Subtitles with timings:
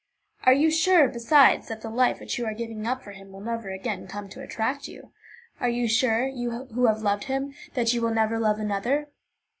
[0.45, 3.39] "Are you sure, besides, that the life which you are giving up for him will
[3.39, 5.11] never again come to attract you?
[5.59, 9.09] Are you sure, you who have loved him, that you will never love another?